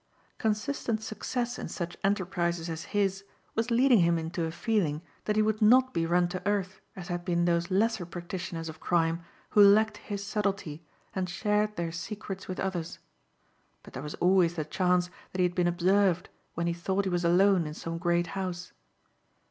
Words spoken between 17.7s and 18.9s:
some great house.